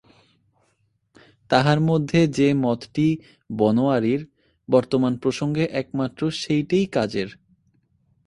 [1.49, 3.07] তাহার মধ্যে যে মতটি
[3.49, 4.21] বনোয়ারির,
[4.69, 7.29] বর্তমান প্রসঙ্গে একমাত্র সেইটেই কাজের।